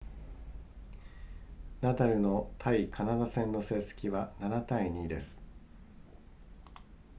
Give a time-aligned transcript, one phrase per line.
[1.81, 5.39] ナダルの対カナダ戦の戦績は 7-2 です